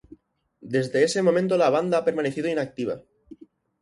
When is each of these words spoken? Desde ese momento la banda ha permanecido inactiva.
Desde 0.75 0.99
ese 1.07 1.19
momento 1.27 1.57
la 1.57 1.69
banda 1.69 1.99
ha 1.99 2.03
permanecido 2.05 2.47
inactiva. 2.49 3.03